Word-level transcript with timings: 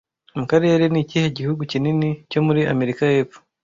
Mu 0.37 0.45
karere 0.51 0.83
nikihe 0.89 1.27
gihugu 1.37 1.61
kinini 1.71 2.09
cyo 2.31 2.39
muri 2.47 2.61
Amerika 2.73 3.03
yepfo 3.15 3.39